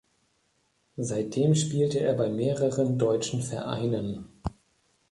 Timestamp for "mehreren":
2.27-2.97